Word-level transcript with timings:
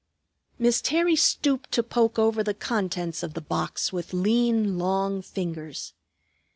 Miss 0.57 0.81
Terry 0.81 1.15
stooped 1.15 1.71
to 1.73 1.83
poke 1.83 2.17
over 2.17 2.41
the 2.41 2.55
contents 2.55 3.21
of 3.21 3.35
the 3.35 3.39
box 3.39 3.93
with 3.93 4.13
lean, 4.13 4.79
long 4.79 5.21
fingers. 5.21 5.93